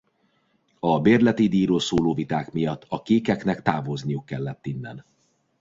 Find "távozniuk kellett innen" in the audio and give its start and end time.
3.61-5.05